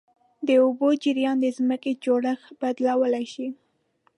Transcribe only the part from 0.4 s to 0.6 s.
د